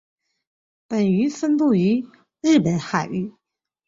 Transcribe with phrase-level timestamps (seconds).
[0.87, 2.03] 本鱼分布于
[2.41, 3.31] 日本海域。